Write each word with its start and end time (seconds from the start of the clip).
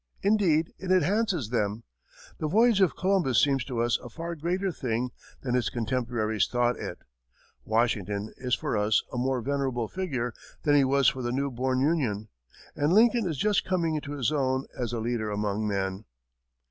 Indeed, 0.23 0.73
it 0.79 0.89
enhances 0.91 1.49
them; 1.49 1.83
the 2.39 2.47
voyage 2.47 2.81
of 2.81 2.95
Columbus 2.95 3.39
seems 3.39 3.63
to 3.65 3.81
us 3.83 3.99
a 3.99 4.09
far 4.09 4.33
greater 4.35 4.71
thing 4.71 5.11
than 5.43 5.53
his 5.53 5.69
contemporaries 5.69 6.47
thought 6.51 6.75
it; 6.77 6.97
Washington 7.65 8.33
is 8.37 8.55
for 8.55 8.75
us 8.75 9.03
a 9.13 9.19
more 9.19 9.41
venerable 9.41 9.87
figure 9.87 10.33
than 10.63 10.73
he 10.75 10.83
was 10.83 11.07
for 11.09 11.21
the 11.21 11.31
new 11.31 11.51
born 11.51 11.81
Union; 11.81 12.29
and 12.75 12.91
Lincoln 12.93 13.29
is 13.29 13.37
just 13.37 13.63
coming 13.63 13.93
into 13.93 14.13
his 14.13 14.31
own 14.31 14.65
as 14.75 14.91
a 14.91 14.99
leader 14.99 15.29
among 15.29 15.67
men. 15.67 16.05